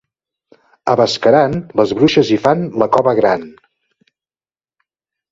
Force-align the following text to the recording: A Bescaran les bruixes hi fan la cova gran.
A 0.93 0.93
Bescaran 0.99 1.51
les 1.79 1.91
bruixes 1.99 2.31
hi 2.31 2.37
fan 2.45 2.63
la 2.83 2.87
cova 2.95 3.13
gran. 3.19 3.43